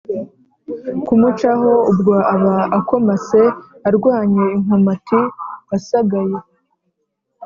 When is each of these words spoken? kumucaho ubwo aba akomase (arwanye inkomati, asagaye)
kumucaho 1.05 1.71
ubwo 1.91 2.13
aba 2.33 2.55
akomase 2.79 3.41
(arwanye 3.87 4.43
inkomati, 4.57 5.19
asagaye) 5.75 6.37